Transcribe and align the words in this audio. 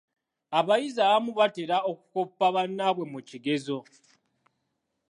Abayizi 0.59 0.99
abamu 1.03 1.31
batera 1.39 1.77
okukoppa 1.91 2.45
bannaabwe 2.55 3.03
mu 3.13 3.19
kigezo. 3.29 3.77